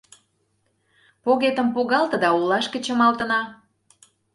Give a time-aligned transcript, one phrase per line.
[1.23, 3.41] Погетым погалте да олашке чымалтына.